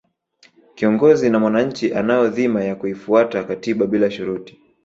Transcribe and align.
kiongozi 0.75 1.29
na 1.29 1.39
mwanachi 1.39 1.93
anayo 1.93 2.27
dhima 2.29 2.63
ya 2.63 2.75
kuifuata 2.75 3.43
katiba 3.43 3.85
bila 3.87 4.11
shuruti 4.11 4.59